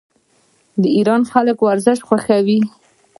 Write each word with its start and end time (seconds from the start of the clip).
د 0.81 0.83
ایران 0.97 1.21
خلک 1.31 1.57
ورزش 1.61 1.99
خوښوي. 2.07 2.59